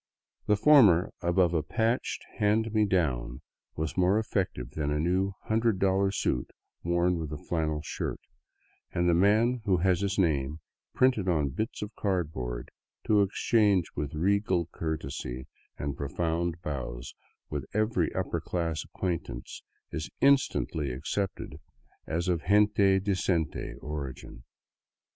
The 0.47 0.55
former 0.55 1.11
above 1.21 1.53
a 1.53 1.61
patched" 1.61 2.25
hand 2.39 2.73
me 2.73 2.85
down" 2.85 3.41
was 3.77 3.95
more 3.97 4.17
effective 4.17 4.71
than 4.71 4.89
a 4.89 4.97
new 4.99 5.33
$ioo 5.47 6.11
suit 6.11 6.49
worn 6.81 7.19
with 7.19 7.31
a 7.31 7.37
flannel 7.37 7.83
shirt; 7.83 8.19
and 8.91 9.07
the 9.07 9.13
man 9.13 9.61
who 9.65 9.77
has 9.77 10.01
his 10.01 10.17
name 10.17 10.57
printed 10.95 11.29
on 11.29 11.49
bits 11.49 11.83
of 11.83 11.95
cardboard, 11.95 12.71
to 13.05 13.21
exchange 13.21 13.91
with 13.95 14.15
regal 14.15 14.65
courtesy 14.71 15.45
and 15.77 15.95
profound 15.95 16.59
bows 16.63 17.13
with 17.51 17.65
every 17.75 18.11
upper 18.15 18.41
class 18.41 18.83
acquaintance, 18.83 19.61
is 19.91 20.09
instantly 20.19 20.91
accepted 20.91 21.59
as 22.07 22.27
of 22.27 22.45
gente 22.47 22.97
decente 23.01 23.75
origin. 23.83 24.45